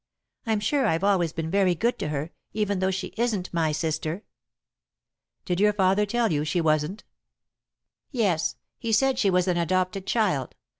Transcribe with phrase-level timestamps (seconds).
[0.47, 4.23] I'm sure I've always been very good to her, even though she isn't my sister."
[5.45, 7.03] "Did your father tell you she wasn't?"
[8.09, 8.55] "Yes.
[8.79, 10.55] He said she was an adopted child.